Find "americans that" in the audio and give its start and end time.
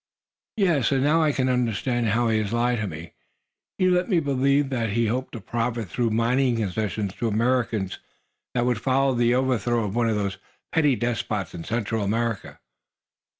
7.27-8.65